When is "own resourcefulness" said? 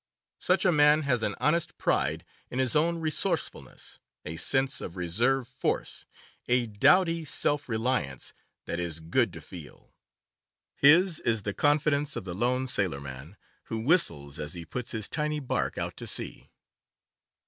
2.75-3.99